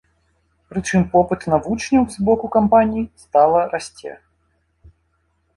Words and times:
Прычым 0.71 1.03
попыт 1.11 1.45
на 1.53 1.59
вучняў 1.67 2.03
з 2.15 2.25
боку 2.29 2.45
кампаній 2.57 3.03
стала 3.25 3.61
расце. 3.75 4.15